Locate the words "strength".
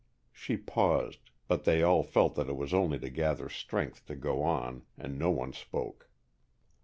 3.49-4.03